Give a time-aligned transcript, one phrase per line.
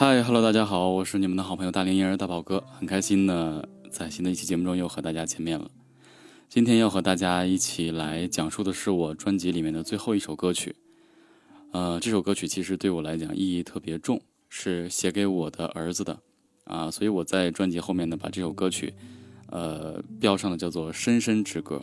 [0.00, 5.68] 嗨，Hello，大家好，我是你们的好朋友大龄婴儿大宝哥，很开心呢，在新的一期节目中又和大家见面了。
[6.48, 10.76] 今天要和大家一起来讲述的是我专辑里面的最后一首歌曲。
[11.72, 16.16] 呃，这首歌曲其实对我来讲意义特别重，是写给我的儿子的
[16.62, 18.94] 啊，所以我在专辑后面呢把这首歌曲，
[19.50, 21.82] 呃，标上了叫做《深深之歌》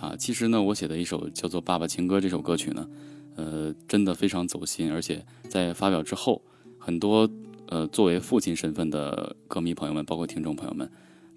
[0.00, 0.16] 啊。
[0.16, 2.88] 其实呢，我写的一首叫做《爸爸情歌》这首歌曲呢，
[3.36, 6.40] 呃，真的非常走心，而且在发表之后。
[6.84, 7.26] 很多
[7.68, 10.86] 呃，作为父亲身份的歌迷朋友们，包括听众朋友们，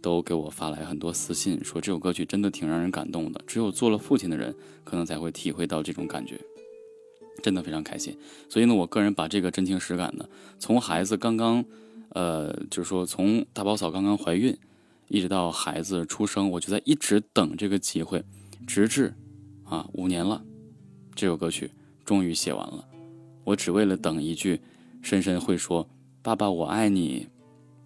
[0.01, 3.41] 都给我发来很多私信，说这首歌曲真的挺让人感动的。
[3.47, 6.37] 只有做了父亲的人，可能才会体会到这种感觉，
[7.41, 8.13] 真的非常开心。
[8.49, 10.27] 所以呢，我个人把这个真情实感呢，
[10.59, 11.63] 从孩子刚刚，
[12.09, 14.53] 呃，就是说从大宝嫂刚刚怀孕，
[15.07, 18.21] 一直到孩子出生，我就在一直等这个机会，
[18.67, 19.13] 直至
[19.63, 20.43] 啊五年了，
[21.15, 21.71] 这首歌曲
[22.03, 22.85] 终于写完了，
[23.45, 24.59] 我只为了等一句。
[25.07, 25.87] 深深会说
[26.21, 27.29] ：“爸爸，我爱你。”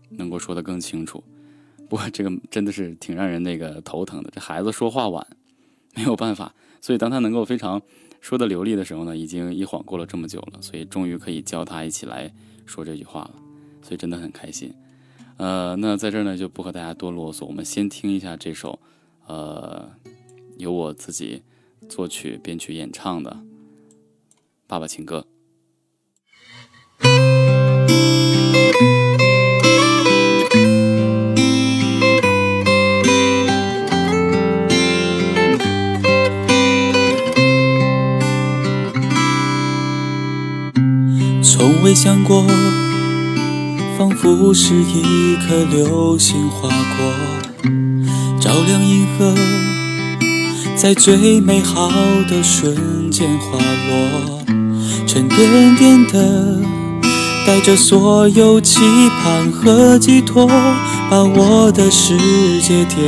[0.09, 1.23] 能够说得更清楚。
[1.87, 4.31] 不过这个真的是挺让人那个头疼的。
[4.33, 5.25] 这孩子说话晚，
[5.95, 6.51] 没有办法。
[6.81, 7.79] 所以当他能够非常
[8.21, 10.59] 说的流利的时候呢，已经一晃过了这么久了。
[10.63, 12.33] 所以终于可以教他一起来
[12.65, 13.35] 说这句话了。
[13.83, 14.73] 所以真的很开心。
[15.37, 18.79] 呃，那在这儿呢就不和大家多啰嗦，我们先听一下这首，
[19.27, 19.87] 呃，
[20.57, 21.43] 由我自己
[21.87, 23.31] 作曲、编曲、演唱的
[24.65, 25.25] 《爸爸情歌》。
[41.61, 42.43] 从未想过，
[43.95, 47.13] 仿佛是一颗流星划过，
[48.39, 49.35] 照亮银河，
[50.75, 51.91] 在最美好
[52.27, 54.43] 的瞬间滑落，
[55.05, 56.63] 沉甸甸的，
[57.45, 58.79] 带着所有期
[59.21, 60.47] 盼和寄托，
[61.11, 62.17] 把我的世
[62.59, 63.05] 界点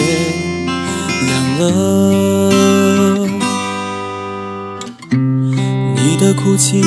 [1.25, 2.51] 亮了。
[5.95, 6.83] 你的哭泣。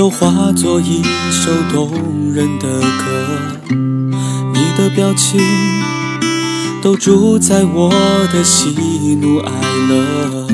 [0.00, 1.90] 都化作一首动
[2.32, 5.38] 人的歌，你的表情
[6.80, 7.90] 都主宰我
[8.32, 8.70] 的喜
[9.20, 9.52] 怒哀
[9.90, 10.46] 乐，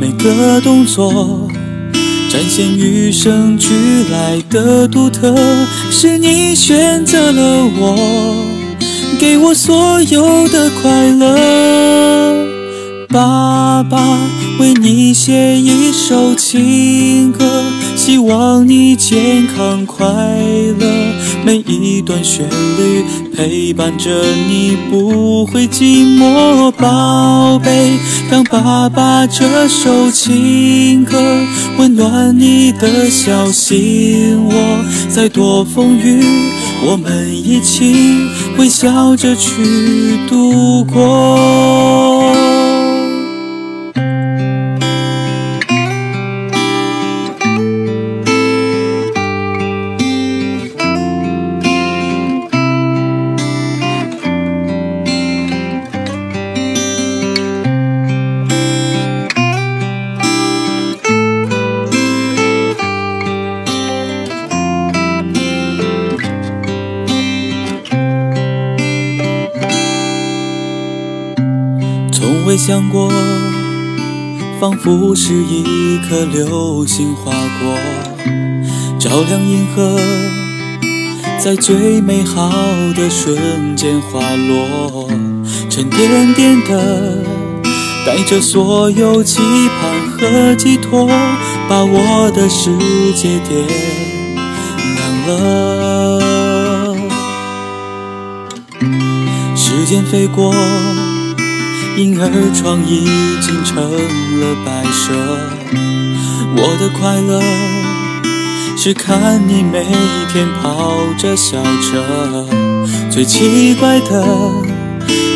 [0.00, 1.50] 每个动作
[2.30, 3.74] 展现与生俱
[4.10, 5.36] 来的独特，
[5.90, 7.94] 是你选择了我，
[9.20, 12.46] 给我所有的快乐。
[13.10, 14.18] 爸爸
[14.58, 17.64] 为你写一首情歌，
[18.08, 20.86] 希望你健康快乐。
[21.44, 23.04] 每一段旋律
[23.36, 24.10] 陪伴着
[24.48, 26.70] 你，不会寂寞。
[26.70, 27.98] 宝贝，
[28.30, 31.18] 让爸爸这首情歌
[31.76, 34.54] 温暖你的小心窝。
[35.10, 36.24] 再多风雨，
[36.86, 37.94] 我们一起
[38.56, 39.52] 微笑着去
[40.30, 42.32] 度过。
[72.68, 73.10] 想过，
[74.60, 77.74] 仿佛是一颗流星划过，
[78.98, 79.98] 照亮银河，
[81.42, 82.50] 在最美好
[82.94, 85.08] 的瞬间滑落，
[85.70, 87.24] 沉甸甸的，
[88.04, 91.08] 带着所有期盼和寄托，
[91.70, 92.76] 把我的世
[93.14, 93.66] 界点
[94.94, 96.94] 亮了。
[99.56, 100.54] 时间飞过。
[101.98, 103.04] 婴儿床已
[103.40, 105.12] 经成了摆设，
[106.56, 107.42] 我的快乐
[108.76, 109.84] 是看你每
[110.32, 112.46] 天跑着小车。
[113.10, 114.24] 最奇怪的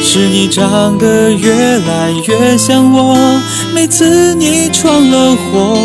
[0.01, 3.43] 是你长得越来越像我，
[3.75, 5.77] 每次你闯了祸，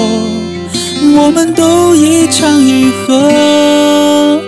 [1.16, 4.40] 我们都一唱一和。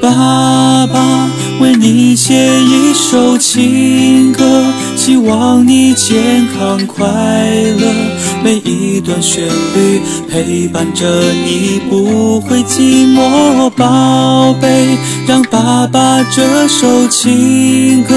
[0.00, 1.28] 爸爸
[1.60, 4.72] 为你写一首情歌。
[4.96, 7.92] 希望你健康快乐，
[8.44, 9.42] 每一段旋
[9.74, 11.04] 律陪伴着
[11.44, 14.96] 你，不会寂寞，宝贝。
[15.26, 18.14] 让爸爸这首情歌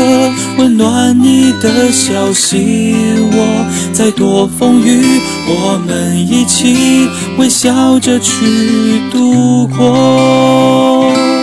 [0.57, 2.95] 温暖你的小心
[3.31, 11.34] 窝，再多风雨，我们一起微笑着去度过。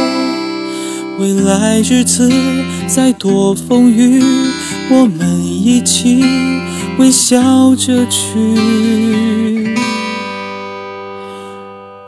[1.22, 2.28] 未来日子
[2.88, 4.20] 再多风雨，
[4.90, 6.20] 我们一起
[6.98, 8.56] 微笑着去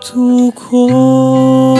[0.00, 1.78] 度过。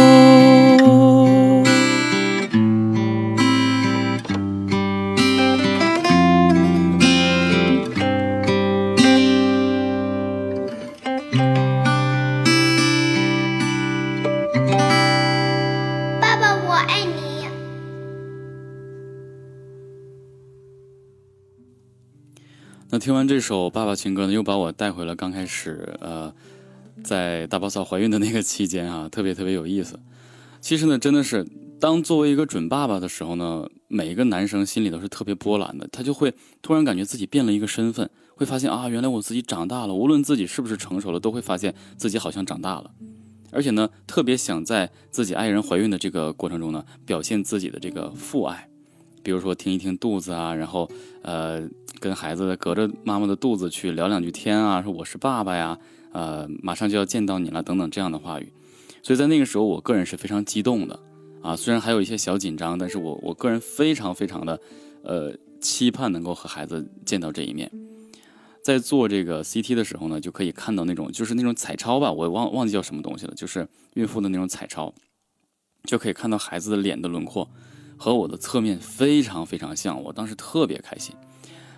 [22.95, 26.33] 那听完这首《爸爸情歌》呢，又把我带回了刚开始，呃，
[27.03, 29.99] 在大宝嫂怀孕的那个期间啊， 特别特别有意思。
[30.61, 31.45] 其实呢，真的是
[31.81, 36.33] 当作为一个准爸爸的时候呢，每一个男生心里都是特别波澜的，他就会
[36.63, 39.93] 突然感觉自己变了一个身份，会发现啊，原来我自己长大了。
[39.93, 42.93] 无论自己是不是成熟了，都会发现自己好像长大了，
[43.51, 48.69] 而且呢，特别想在自己爱人怀孕的这个过程中呢，表现自己的这个父爱。
[49.25, 50.89] 比如说听一听肚子啊，然后
[51.23, 51.67] 呃
[51.99, 55.77] 跟孩子隔着妈妈的肚子去聊两句天啊，说我是爸爸呀，
[56.13, 58.53] 呃马上就要见到你了等等这样的话语，
[59.03, 61.01] 所以在那个时候我个人是非常激动的
[61.43, 64.61] 啊，虽然还有一些小紧张，但是我我个人非常非常的
[65.03, 67.71] 呃期盼能够和孩子见到这一面。
[68.63, 74.93] 在做这个 CT 的时候呢，就可以看到那种就是那种彩超吧，我忘忘记叫什么东西了，就是孕妇的那种彩超，
[75.85, 77.49] 就可以看到孩子的脸的轮廓。
[78.05, 81.17] 和我的侧面非常非常像，我当时特别开心。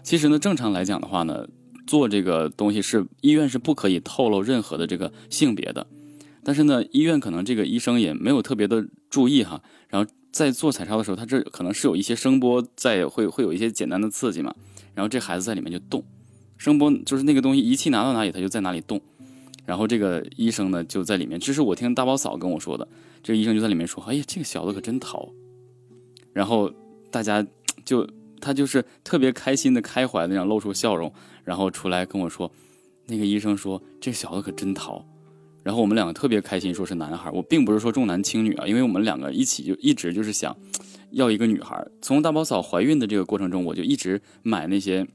[0.02, 1.46] 其实呢，正常来讲的话呢，
[1.86, 5.86] 做这个东西是医院是不可以透露任何的这个性别的。
[6.42, 9.62] 但是呢，医院可能这个医生也没有特别的注意哈。
[9.88, 14.52] 然后在做彩超的时候，他这可能是有一些声波在，会会有一些简单的刺激嘛。
[14.96, 16.02] 然后这孩子在里面就动，
[16.58, 19.00] 声波就是那个东西仪器拿到哪里，他就在哪里动。
[19.64, 22.88] 然后这个医生呢就在里面，这是我听大宝嫂跟我说的，
[23.22, 25.30] 这个医生就在里面说：“哎呀，这个小子可真淘。”
[26.36, 26.70] 然后
[27.10, 27.42] 大家
[27.82, 28.06] 就
[28.42, 31.10] 他就是特别开心的开怀的那样露出笑容，
[31.44, 32.52] 然后出来跟我说，
[33.06, 35.02] 那个医生说这小子可真淘，
[35.62, 37.30] 然后我们两个特别开心，说是男孩。
[37.30, 40.54] 我并不是说重男轻女啊，因为我们两个一起就一直就是想
[41.12, 41.82] 要一个女孩。
[42.02, 45.06] 从大宝嫂怀孕的这个过程中，我就一直买那些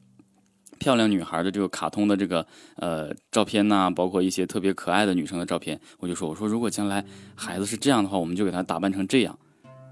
[0.79, 2.44] 漂亮女孩的这个卡通的这个
[2.77, 5.79] 呃照片呐，包括一些特别可爱的女生的照片。
[6.00, 9.38] 我就说我说如果将来孩子是这样的话，我们就给他打扮成这样。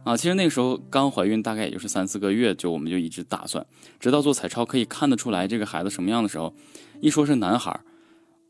[0.05, 3.63] 啊，其实那个时候刚怀孕，大概也就是三四个月，就我们就一直打算，
[3.99, 6.55] 直到做彩超可以看得出来这个孩子什么样的时候，
[6.99, 7.81] 一说是男孩，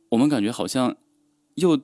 [0.09, 0.95] 我们感觉好像
[1.55, 1.77] 又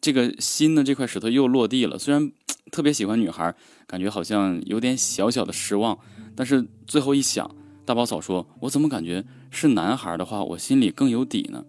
[0.00, 1.98] 这个心的这块石头又落地了。
[1.98, 2.30] 虽然
[2.70, 3.52] 特别喜欢女孩，
[3.86, 5.98] 感觉好像有点小小的失望，
[6.36, 7.50] 但是最后一想，
[7.84, 11.64] 大宝嫂说，我怎么感觉是男孩的话，我心里更有底呢？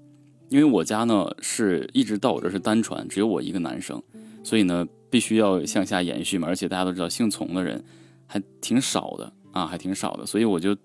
[0.50, 4.04] 因为我家呢是一直到我这是单传，只有我一个男生，
[4.44, 4.86] 所以呢。
[5.16, 7.82] 必须要向下延续嘛，而且大家都知道姓丛的人
[8.28, 10.76] 还挺少的啊，还挺少的，所以我就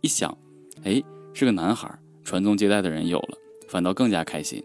[0.00, 0.38] 一想，
[0.84, 1.02] 哎，
[1.34, 1.92] 是个男孩，
[2.22, 4.62] 传宗接代的人有了，反倒更加开心。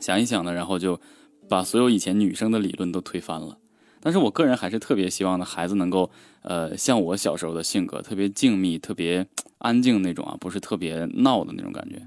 [0.00, 1.00] 想一想呢，然后就
[1.48, 3.56] 把所有以前女生的理论都推翻了。
[4.00, 6.10] 但是我个人还是特别希望呢，孩子能够
[6.42, 9.24] 呃像我小时候的性格，特别静谧、特别
[9.58, 12.02] 安静那种啊，不是特别闹的那种感觉。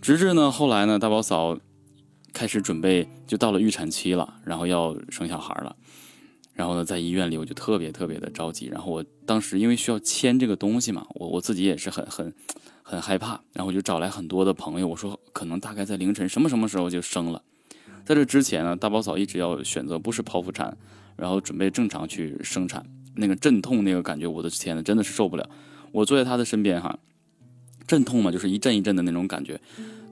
[0.00, 1.58] 直至呢后来呢，大宝嫂。
[2.32, 5.74] 开始准备，就到了预产期了，然后要生小孩了。
[6.52, 8.66] 然后呢，在医院里我就特别特别的着急。
[8.66, 12.34] 然后我当时因为需要签这个东西嘛，我我自己也是很很
[12.82, 13.40] 很害怕。
[13.54, 17.42] 然后我就找来很多的朋友，我说可能大概在凌晨什么什么时候就生了。
[18.04, 20.76] 在这之前呢，大宝嫂一直要选择不是剖腹产，
[21.16, 22.84] 然后准备正常去生产。
[23.14, 25.48] 那个阵痛那个感觉，我的天呐，真的是受不了。
[25.92, 26.98] 我坐在她的身边哈，
[27.86, 29.58] 阵痛嘛，就是一阵一阵的那种感觉。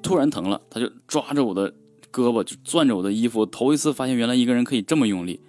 [0.02, 1.74] 突然疼了，她就抓着我的。
[2.12, 5.40] 胳膊就攥着我的衣服，头一次发现原来一个人可以这么用力。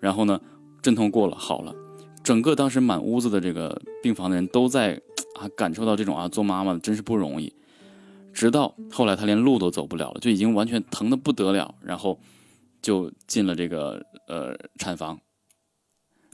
[0.00, 0.40] 然后呢，
[0.82, 1.74] 阵痛过了，好了。
[2.22, 5.00] 整个当时满屋子的这个病房的人都在
[5.34, 7.52] 啊感受到这种啊做妈妈的真是不容易。
[8.32, 11.74] 直到后来他连路都走不了了，就已经完全疼的不得了。
[11.82, 12.18] 然后
[12.80, 15.18] 就进了这个呃产房。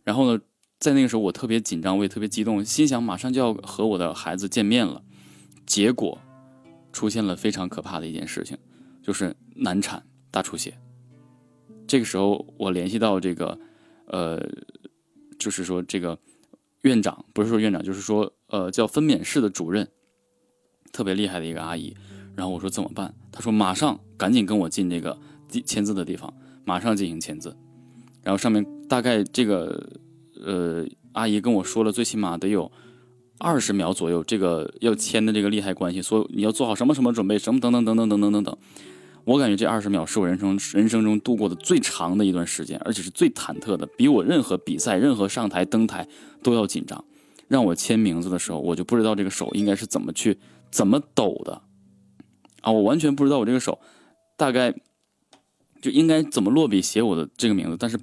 [0.05, 0.41] 然后呢，
[0.79, 5.03] 在那个时候我特别紧张，我也特别激动，心想马上就要和我的孩子见面了。
[5.67, 6.19] 结果
[6.93, 8.57] 出现了非常可怕的一件事情。
[9.03, 10.73] 就是难产大出血，
[11.87, 13.59] 这个时候我联系到这个，
[14.07, 14.41] 呃，
[15.39, 16.19] 就是说这个
[16.83, 19.89] 院长，不是说院长，就是说呃叫分娩室的主任，
[20.93, 21.97] 特别厉害的一个阿姨。
[22.37, 23.13] 然后我说怎么办？
[23.33, 25.19] 她说马上赶紧跟我进这个
[25.65, 26.33] 签字的地方，
[26.65, 27.55] 马上进行签字。
[28.23, 29.89] 然后上面大概这个
[30.45, 32.71] 呃阿姨跟我说了，最起码得有
[33.39, 38.59] 二十秒左右，这个要签的这个利害关系，所以你要做好什么什么准备，什么等等等等等等等等。
[39.31, 46.05] 我感觉这二十秒是我人生人生中度过的最长的一段时间，而且是最忐忑的，比我任何比赛、任何上台登台
[46.43, 47.05] 都要紧张。
[47.47, 50.37] 让我签名字的时候，我就不知道这个手应该是怎么去
[50.73, 51.63] 怎么抖的
[52.63, 52.73] 啊！
[52.73, 53.79] 我完全不知道我这个手
[54.37, 54.75] 大概
[55.81, 57.97] 就应该怎么落笔写我的这个名字，但是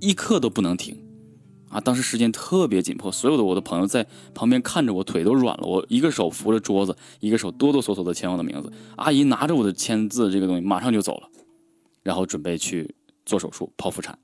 [0.00, 0.96] 一刻都不能停。
[1.74, 5.66] 啊，当时时间特别紧迫，所有的我的朋友在旁边看着我，腿都软了。
[5.66, 8.72] 我一个手扶着桌子，一个手哆哆嗦嗦的签我的名字。
[8.94, 11.28] 阿姨拿着我的签字这个东西，马上就走了，
[12.04, 12.94] 然后准备去
[13.26, 14.16] 做手术剖腹产。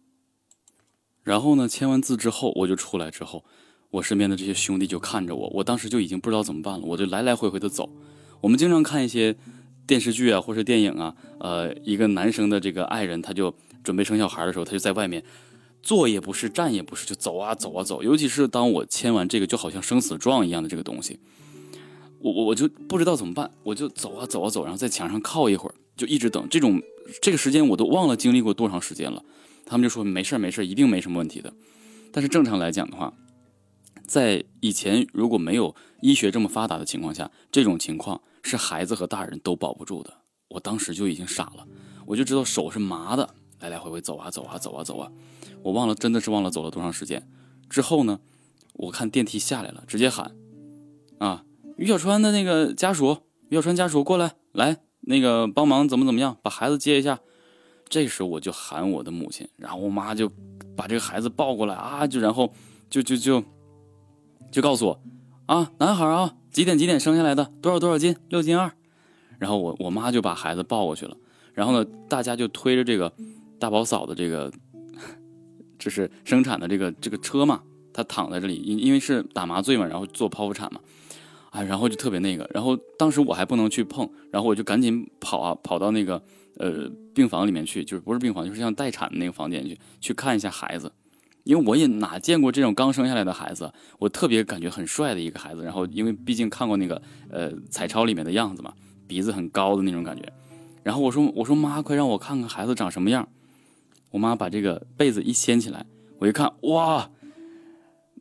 [1.25, 3.45] 然后呢，签完字之后，我就出来之后，
[3.91, 7.91] 我身边的这些兄弟就看着我，我当时就已经不知道怎么办了，我就来来回回的走。
[8.41, 9.35] 我们经常看一些
[9.89, 13.53] 电视剧啊，或是电影啊，呃，一个男生的这个爱人，他就
[13.83, 15.25] 准备生小孩的时候，他就在外面。
[15.83, 18.03] 坐也不是，站也不是，就走啊走啊走。
[18.03, 21.19] 尤其是当我签完这个就好像生死状一样的这个东西，
[22.19, 26.47] 我我我就不知道怎么办，我就走啊走啊走，然后在墙上靠一会儿，就一直等。
[26.51, 26.81] 这种
[27.23, 29.23] 这个时间我都忘了经历过多长时间了。
[29.65, 31.53] 他们就说没事没事，一定没什么问题的。
[32.13, 33.13] 但是正常来讲的话，
[34.07, 40.13] 在以前如果没有医学这么发达的情况下，这种情况是孩子和大人都保不住的。
[40.49, 41.67] 我当时就已经傻了，
[42.05, 43.35] 我就知道手是麻的。
[43.61, 45.13] 来来回回走啊走啊走啊走啊，
[45.63, 47.29] 我忘了，真的是忘了走了多长时间。
[47.69, 48.21] 之后呢，
[48.75, 50.35] 我看电梯下来了，直接喊
[51.19, 51.45] ：“啊，
[51.77, 57.21] 于小川的那个家属，于小川家属过来，来那个帮忙怎么怎么样，把孩子接一下。”
[57.89, 60.31] 这时候我就喊我的母亲，然后我妈就
[60.77, 62.53] 把这个孩子抱过来啊，就然后
[62.89, 63.43] 就就就
[64.51, 65.03] 就告诉我
[65.47, 68.73] ：“啊，男孩啊，几点几点生下来的，多少多少斤，六斤二。”
[69.39, 71.17] 然后我我妈就把孩子抱过去了，
[71.53, 73.13] 然后呢，大家就推着这个。
[73.61, 74.51] 大宝嫂的这个，
[75.81, 80.79] 这是生产的这个这个车嘛，他躺在这里，因因为是打麻醉嘛，然后做剖腹产嘛，
[81.51, 86.23] 啊，然后就特别那个，然后当时我还不能去碰，然后我就赶紧跑啊，跑到那个
[86.59, 90.93] 呃病房里面去，就是不是病房，就是像待产的那个房间去，去看一下孩子，
[91.45, 98.73] 因为我也哪见过这种刚生下来的孩子，我特别感觉很帅的一个孩子，然后因为毕竟看过那个呃彩超里面的样子嘛，
[99.09, 100.31] 鼻子很高的那种感觉，
[100.83, 103.27] 然后我说我说妈，快让我看看孩子长什么样。
[104.11, 105.87] 我妈把这个被子一掀起来，
[106.19, 107.11] 我一看，哇，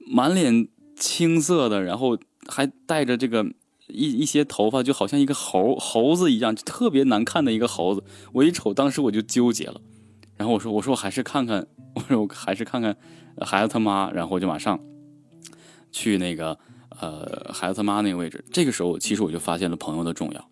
[0.07, 2.17] 满脸青色的，然后
[2.47, 3.45] 还带着这个
[3.87, 8.03] 一一些头发，就好像一个猴猴子一样，就特别难看的一个猴子。
[8.33, 9.81] 我一瞅，当时我就纠结了。
[10.37, 12.95] 然后我说：“我说我还是看看，我说我还是看看
[13.41, 14.79] 孩子他妈。”然后我就马上
[15.91, 16.57] 去那个
[17.01, 18.41] 呃孩子他妈那个位置。
[18.49, 20.49] 这个时候，其实我就发现了朋友的重要。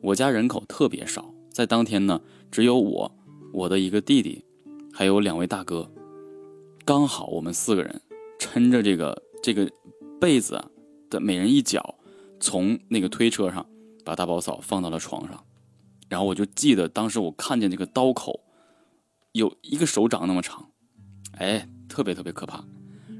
[0.00, 2.20] 我家人口特别少，在当天呢，
[2.50, 3.12] 只有我，
[3.52, 4.44] 我的一个弟弟。
[5.00, 5.90] 还有两位大哥，
[6.84, 8.02] 刚好我们四个人
[8.38, 9.66] 撑着这个这个
[10.20, 10.62] 被子
[11.08, 11.94] 的每人一脚，
[12.38, 13.66] 从那个推车上
[14.04, 15.42] 把大宝嫂放到了床上。
[16.10, 18.40] 然后我就记得当时我看见这个刀口
[19.32, 20.68] 有一个手掌那么长，
[21.38, 22.62] 哎，特别特别可怕。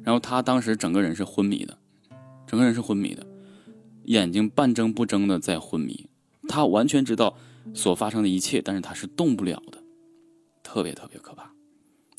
[0.04, 1.78] 然后他当时整个人是昏迷的，
[2.46, 3.26] 整个人是昏迷的，
[4.04, 6.10] 眼睛半睁不睁的在昏迷。
[6.46, 7.38] 他完全知道
[7.72, 9.82] 所发生的一切，但是他是动不了的，
[10.62, 11.50] 特别特别可怕。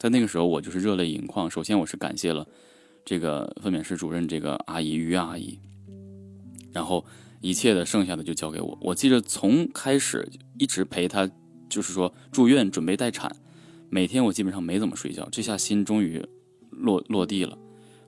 [0.02, 1.48] 在那个时候，我就是热泪盈眶。
[1.48, 2.48] 首先，我是感谢了
[3.06, 5.60] 这个分娩室主任这个阿姨于阿姨，
[6.72, 7.06] 然后
[7.40, 8.76] 一切的剩下的就交给我。
[8.82, 10.28] 我记得从开始
[10.58, 11.30] 一直陪她，
[11.70, 13.32] 就是说住院准备待产，
[13.92, 15.30] 每天我基本上没怎么睡觉。
[15.32, 16.20] 这下心终于
[16.72, 17.56] 落落地了。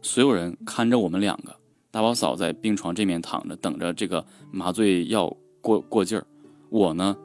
[0.02, 1.56] 所有人看着我们两个，
[1.92, 6.26] 大宝嫂在病床这面躺着，等着这个麻醉药过过劲儿，
[6.72, 7.16] 我呢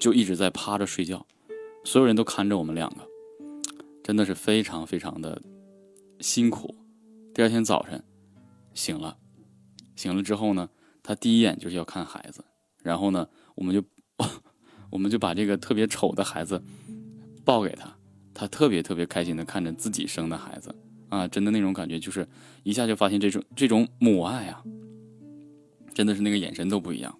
[0.00, 1.24] 就一直在趴着睡觉。
[1.84, 3.07] 所有人都看着我们两个。
[4.08, 5.38] 真的是非常非常的
[6.18, 6.74] 辛苦。
[7.34, 8.02] 第二天早晨
[8.72, 9.18] 醒了，
[9.96, 10.70] 醒了之后呢，
[11.02, 12.42] 他第一眼就是要看孩子，
[12.82, 13.84] 然后呢，我们就
[14.88, 16.64] 我们就把这个特别丑的孩子
[17.44, 17.94] 抱给他，
[18.32, 20.74] 他特别特别开心的看着自己生的孩子
[21.10, 22.26] 啊，真的那种感觉就是
[22.62, 24.64] 一下就发现这种这种母爱啊，
[25.92, 27.14] 真的是那个眼神都不一样。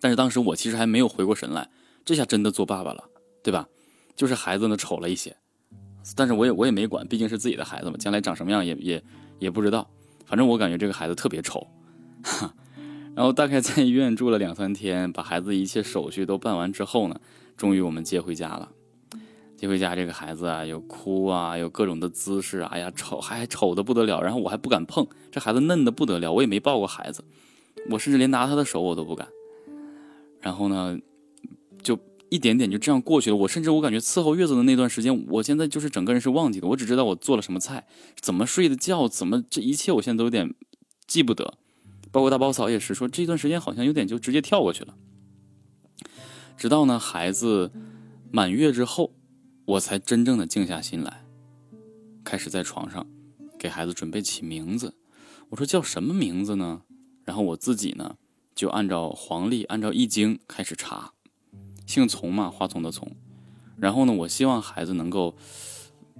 [0.00, 1.68] 但是当时我其实还没有回过神来，
[2.04, 3.10] 这下真的做爸爸了，
[3.42, 3.68] 对吧？
[4.16, 5.36] 就是孩子呢丑了一些，
[6.14, 9.04] 但是我也我也没管，毕竟是自己的孩子嘛，将来长什么样也也
[9.38, 9.88] 也不知道。
[10.26, 11.66] 反正我感觉这个孩子特别丑，
[12.22, 12.54] 哈
[13.14, 17.20] 然后大概在医院住了两三天，把孩子一切手续都办完之后呢，
[17.56, 18.70] 终于我们接回家了。
[19.56, 27.24] 接回家这个孩子啊，有哭啊，有各种的姿势啊，哎呀，丑还丑的不得了，然后我还不敢碰，这孩子嫩的不得了，我也没抱过孩子，
[27.88, 29.28] 我甚至连拿他的手我都不敢。
[30.40, 30.98] 然后呢，
[32.34, 33.36] 一点点就这样过去了。
[33.36, 37.86] 我甚至我感觉伺候月子的那段时间，我现在就是整个人是忘记的，我只知道我做了什么菜，
[38.20, 40.52] 怎么睡的觉，怎么这一切我现在都有点
[41.06, 41.54] 记不得。
[42.10, 44.96] 包括大宝嫂也是说，这段时间好像有点就直接跳过去了。
[46.56, 47.70] 直到呢孩子
[48.32, 49.12] 满月之后，
[49.64, 51.24] 我才真正的静下心来，
[52.24, 53.06] 开始在床上
[53.58, 54.94] 给孩子准备起名字。
[55.50, 56.82] 我说叫什么名字呢？
[57.24, 58.16] 然后我自己呢
[58.54, 61.12] 就按照黄历，按照易经开始查，
[61.86, 63.10] 姓从嘛，花丛的丛。
[63.76, 65.34] 然后呢，我希望孩子能够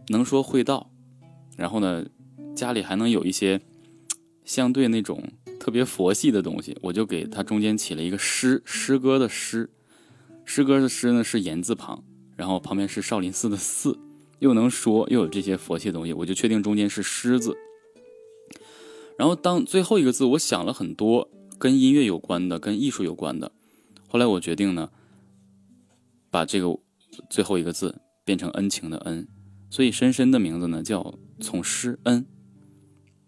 [0.09, 0.91] 能说会道，
[1.57, 2.07] 然后呢
[2.55, 3.61] 家里还能有一些
[4.45, 5.23] 相对那种。
[5.61, 9.71] 特别佛系的东西，我就给他中间起了一个诗，诗歌的诗，
[10.45, 12.05] 诗歌的诗呢是言字旁，
[12.37, 13.99] 然后旁边是少林寺的寺，
[14.41, 17.57] 又能说又有这些佛系的东西，我就确定中间是诗字。
[19.17, 23.51] 然后当最后一个字，我想了很多跟音乐有关的，跟艺术有关的，
[24.07, 24.91] 后来我决定呢，
[26.35, 26.77] 把这个
[27.31, 29.29] 最后一个字变成恩情的恩，
[29.71, 32.27] 所以深深的名字呢叫从师恩。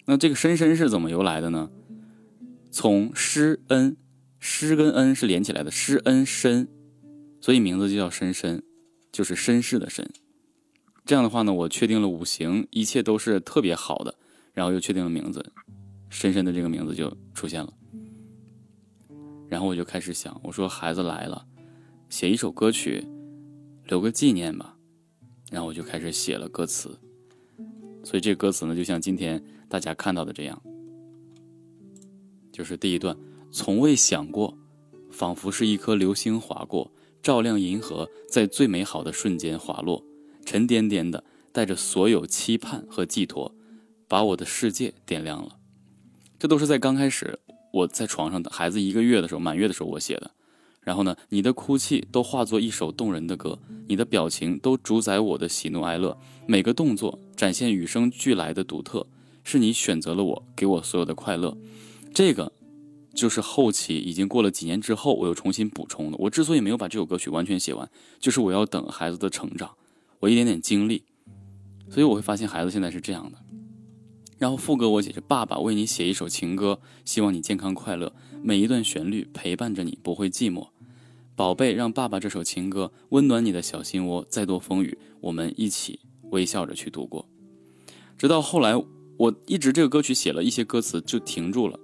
[0.07, 1.71] 那这个深深是怎么由来的呢？
[2.73, 3.97] 从施恩，
[4.41, 6.67] 施跟恩是连起来的，施恩深，
[7.41, 8.65] 所以名字就叫深深，
[9.13, 10.05] 就是绅士的绅。
[11.05, 14.17] 这样的话呢，我确定了五行，一切都是特别好的，
[14.53, 15.53] 然后又确定了名字，
[16.11, 17.73] 深深的这个名字就出现了。
[19.49, 21.47] 然后我就开始想，我说孩子来了，
[22.09, 23.05] 写一首歌曲，
[23.87, 24.77] 留个纪念吧。
[25.51, 26.99] 然后我就开始写了歌词，
[28.03, 30.61] 所以这歌词呢，就像今天大家看到的这样。
[32.53, 33.17] 就是第一段，
[33.53, 34.57] 从未想过，
[35.11, 36.91] 仿佛是一颗流星划过，
[37.23, 40.05] 照亮银河，在最美好的瞬间滑落，
[40.45, 41.23] 沉甸甸的，
[41.53, 43.55] 带着所有期盼和寄托，
[44.09, 45.59] 把我的世界点亮了。
[46.39, 47.39] 这都是在刚开始
[47.73, 50.31] 我在床上的孩子一个月的时候，满月的时候我写的。
[50.87, 53.59] 然后呢，你的哭泣都化作一首动人的歌，
[53.89, 59.05] 你的表情都主宰我的喜怒哀乐，每个动作展现与生俱来的独特，
[59.43, 61.59] 是你选择了我，给我所有的快乐。
[62.15, 62.53] 这个
[63.13, 66.17] 就是后期已经过了几年之后，我又重新补充的。
[66.21, 69.69] 我之所以没有把这首歌曲完全写完，就是我要等孩子的成长，
[70.21, 71.03] 我一点点经历，
[71.91, 73.39] 所以我会发现孩子现在是这样的。
[74.39, 80.69] 然后副歌我写着：“爸爸为你写一首情歌，希望你健康快乐，每一段旋律陪伴着你，不会寂寞。
[81.37, 87.29] 宝贝，让爸爸这首情歌温暖你的小心窝，再多风雨，我们一起微笑着去度过。”
[88.17, 88.75] 直到后来，
[89.19, 91.79] 我一直这个歌曲写了一些歌词就停住了。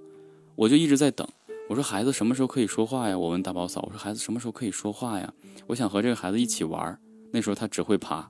[0.55, 1.27] 我就一直在等，
[1.69, 3.15] 我说孩子什么时候可以说话呀？
[3.15, 5.31] 我问大宝嫂，我说孩子什么时候可以说话呀？
[5.67, 6.99] 我想和这个孩子一起玩。
[7.31, 8.27] 那时候他只会爬，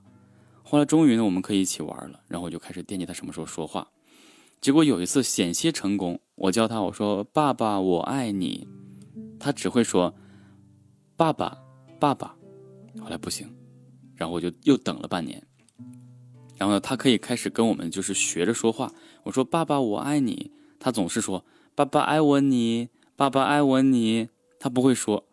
[0.62, 2.20] 后来终于呢，我们可以一起玩了。
[2.28, 3.88] 然后我就开始惦记他什么时候说话。
[4.60, 8.68] 结果有一次险些成功，我叫他，我说爸爸我爱你，
[9.38, 10.14] 他只会说
[11.16, 11.56] 爸爸
[11.98, 12.34] 爸爸。
[13.00, 13.48] 后来不行，
[14.14, 15.42] 然后我就又等了半年。
[16.56, 18.92] 然后呢，他可以开始跟我们就是学着说话。
[19.24, 21.44] 我说爸爸我爱你，他总是说。
[21.76, 24.28] 爸爸爱我你，爸爸爱我你，
[24.60, 25.24] 他不会说，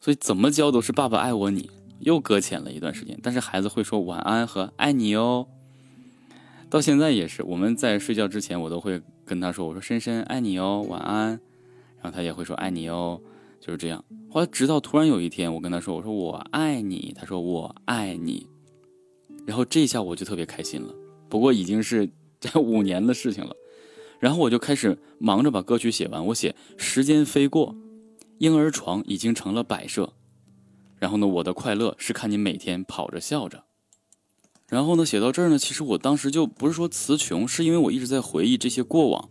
[0.00, 1.70] 所以怎么教都是爸爸爱我你。
[2.00, 5.46] 又搁浅了一段时间，但是孩子会说晚安和爱你哦。
[6.68, 11.40] 到现在也是，我们在睡觉之前，我都会跟他说：“我说深深爱你哦，晚安。”
[12.02, 13.20] 然后他也会说爱你哦，
[13.60, 14.02] 就是这样。
[14.30, 18.46] 后来直到突然有一天，我跟他说：“我说我爱你。”他说我爱你。
[19.46, 20.94] 然后这下我就特别开心了。
[21.28, 23.54] 不过已经是这五年的事情了。
[24.18, 26.26] 然后我就开始忙着把歌曲写完。
[26.26, 27.74] 我写时间飞过，
[28.38, 30.12] 婴儿床已经成了摆设。
[30.98, 33.64] 然后呢，我的快乐是看你每天跑着笑着。
[34.68, 39.28] 然后呢，写到这儿呢，其实我当时就不是说词穷，是因为我一直在回忆这些过往。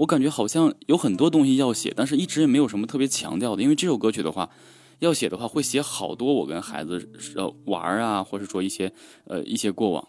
[0.00, 3.62] 我感觉好像有很多东西要写，但是一直也没有什么特别强调的。
[3.62, 4.48] 因为这首歌曲的话，
[5.00, 8.92] 要写的话会写好多我跟孩子呃玩啊，或者说一些
[9.24, 10.08] 呃一些过往。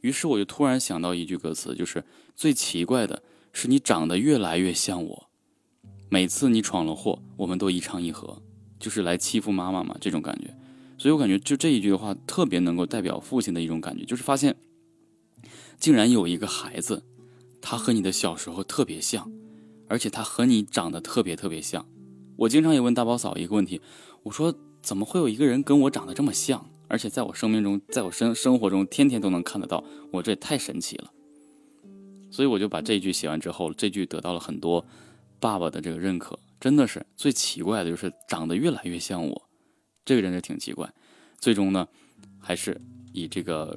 [0.00, 2.02] 于是我就突然想到一句歌词，就是
[2.34, 3.22] 最奇怪的。
[3.52, 5.28] 是你长得越来越像我，
[6.10, 8.42] 每次你闯了祸，我们都一唱一和，
[8.78, 10.54] 就是来欺负妈妈嘛，这种感觉。
[10.98, 14.56] 所以我感觉就这一句的话，特别能够代表父亲的一种感觉，就是发现，
[15.78, 17.02] 竟然有一个孩子，
[17.68, 19.28] 他和你的小时候特别像，
[19.88, 21.84] 而且他和你长得特别特别像。
[22.36, 23.80] 我经常也问大宝嫂一个问题，
[24.22, 31.10] 我说怎么会有一个人跟我长得这么像，而且在我生命中，在我生生活中天天都能看得到，我这也太神奇了。
[32.30, 34.86] 所以我就把这句写完之后，这句得到了很多
[35.40, 36.38] 爸爸的这个认可。
[36.60, 39.42] 真的是最奇怪的，就是长得越来越像我，
[40.04, 40.88] 这个人是挺奇怪。
[41.40, 41.88] 最终呢，
[42.38, 42.80] 还是
[43.12, 43.76] 以这个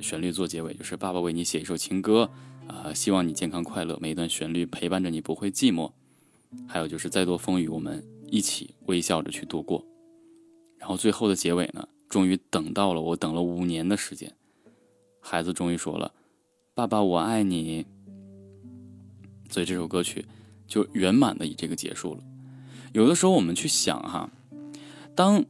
[0.00, 2.30] 旋律做结尾，就是爸爸为你写一首情歌，
[2.68, 5.92] 啊，希望你健康快乐，每一段旋律陪伴着你不会寂寞。
[6.66, 9.84] 还有就是再多风雨，我们一起微笑着去度过。
[10.78, 14.34] 然后最后的结尾呢，终于等到了，我等了五年的时间，
[15.20, 16.12] 孩子终于说了
[16.74, 17.86] ：“爸爸，我爱你。”
[19.50, 20.26] 所以这首歌曲
[20.66, 22.22] 就圆满的以这个结束了。
[22.92, 24.30] 有的时候我们去想哈，
[25.14, 25.44] 当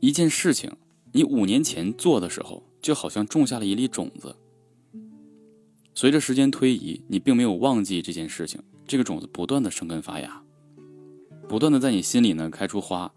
[0.00, 0.70] 一件事情
[1.12, 4.36] 你五年前做的时候，就好像种下了一粒种子。
[5.94, 10.42] 随着时间推移，你并没有忘记这件事情，这个种子不断的生根发芽，
[11.48, 13.12] 不断的在你心里呢开出花。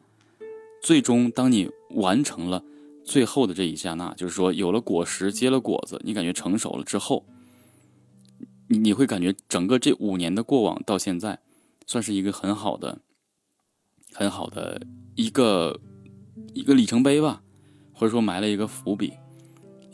[0.81, 2.63] 最终，当你完成了
[3.03, 7.25] 最后的这一刹那，就是说有了果实，结了果子，你感觉成熟了之后，
[8.67, 11.39] 你你会感觉整个这五年的过往到现在，
[11.88, 12.99] 算是一个很好的、
[14.13, 14.81] 很好的
[15.15, 15.79] 一个
[16.53, 17.41] 一个里程碑吧，
[17.93, 19.13] 或者说埋了一个伏笔。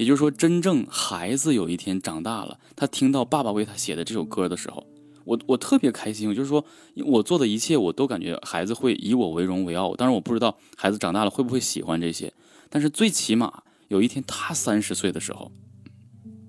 [0.01, 4.83] 也就是说，真正孩子有一天长大了，他听到爸爸为他写的这首歌的时候，
[5.25, 6.33] 我我特别开心。
[6.33, 6.65] 就是说，
[7.05, 9.95] 我做的一切，我都感觉孩子会以我为荣为傲。
[9.95, 12.33] 当然，我不知道孩子长大了会不会喜欢这些，
[12.67, 15.51] 但是最起码有一天他三十岁的时候，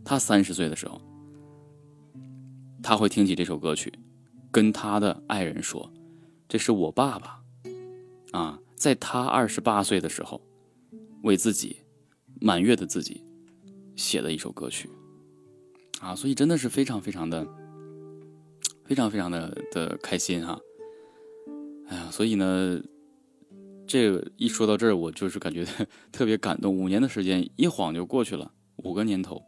[0.02, 0.98] 他三十岁的时候，
[2.82, 3.92] 他会听起这首歌曲，
[4.50, 5.92] 跟他的爱人说
[6.48, 7.38] ：“这是我爸爸
[8.32, 10.40] 啊，在他二十八岁的时候，
[11.24, 11.76] 为自己
[12.40, 13.22] 满月的自己。”
[13.96, 14.88] 写的一首歌曲，
[16.00, 17.46] 啊，所以真的是非常非常的，
[18.84, 20.58] 非常非常的的开心哈。
[21.88, 22.80] 哎呀，所以呢，
[23.86, 25.66] 这个一说到这儿，我就是感觉
[26.10, 26.74] 特别感动。
[26.74, 29.42] 五年的时间一晃就过去了，五个年头，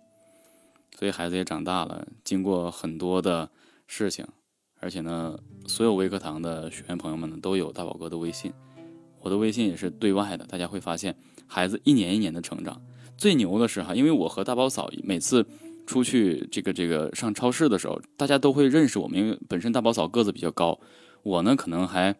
[0.98, 3.50] 所以孩子也长大了，经过很多的
[3.86, 4.26] 事情，
[4.78, 8.52] 而且呢，所有微课堂的学员朋友们呢都有大宝哥的微信，
[9.20, 12.80] 我的微信也是对外的，大家会发现孩子一年一年的成长。
[13.16, 15.46] 最牛的是哈，因为我和大宝嫂每次
[15.86, 20.78] 出去这个这个上超市的时候，大家都会认识我们，因为本身大宝嫂个子比较高，
[21.22, 22.14] 我呢可能还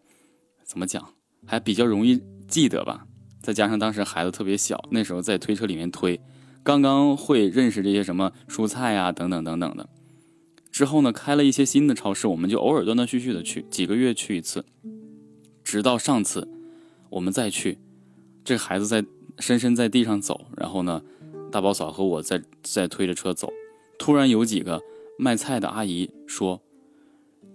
[0.63, 1.13] 怎么讲，
[1.45, 3.05] 还比较容易记得吧。
[3.41, 6.19] 再加上当时孩子特别小，那时候在推车里面推，
[6.63, 9.89] 刚刚会认识这些什么蔬菜啊等等等等的。
[10.71, 14.65] 之后呢，开了一些新的超市，我们就偶尔断断续续的去，几个月去一次，
[15.63, 16.47] 直到上次
[17.09, 17.77] 我们再去，
[18.43, 19.05] 这孩子在。
[19.39, 21.01] 深深在地上走，然后呢，
[21.51, 23.51] 大宝嫂和我在在推着车走，
[23.97, 24.81] 突然有几个
[25.17, 26.61] 卖菜的阿姨说：“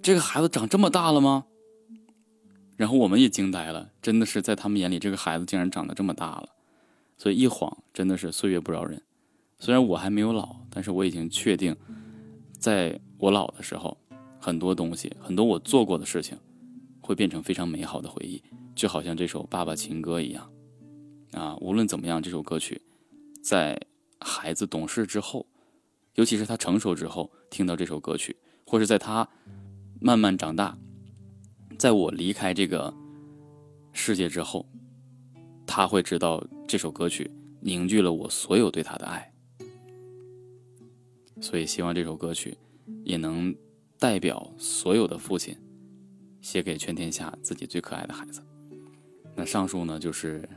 [0.03, 1.47] 这个孩子长这么大了吗？”
[2.77, 6.49] 然后我们也惊呆了，真的是在他们眼里，这个孩子竟然长得这么大了。
[7.19, 9.03] 所以一晃真的是岁月不饶人。
[9.59, 11.77] 虽然我还没有老，但是我已经确定，
[12.59, 13.99] 在我老的时候，
[14.39, 16.39] 很多东西，很多我做过的事情，
[17.03, 18.43] 会变成非常美好的回忆，
[18.75, 20.51] 就好像这首《爸爸情歌》一样。
[21.33, 22.81] 啊，无论怎么样，这首歌曲，
[23.43, 23.81] 在
[24.19, 25.47] 孩子懂事之后，
[26.15, 29.29] 尤其是他成熟之后，听到这首歌曲，或是在他
[30.01, 30.77] 慢慢长大，
[31.79, 32.93] 在我离开这个
[33.93, 34.67] 世界之后，
[35.65, 39.33] 他会知道这首歌曲凝聚了我所有对他的爱。
[41.41, 42.59] 所以，希望这首歌曲
[43.05, 43.55] 也能
[44.01, 45.57] 代表所有的父亲，
[46.41, 48.43] 写给全天下自己最可爱的孩子。
[49.37, 50.49] 那上述呢，就是。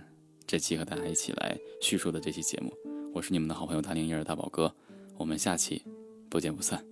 [0.45, 2.71] 这期和大家一起来叙述的这期节目，
[3.13, 4.73] 我是你们的好朋友大龄婴儿大宝哥，
[5.17, 5.84] 我们下期
[6.29, 6.84] 不见不散，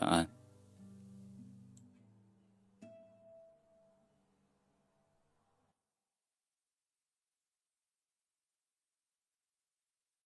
[0.00, 0.35] 晚安。